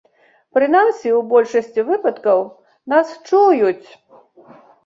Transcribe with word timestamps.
Прынамсі, 0.57 1.11
у 1.17 1.19
большасці 1.33 1.85
выпадкаў 1.91 2.39
нас 2.95 3.07
чуюць! 3.29 3.89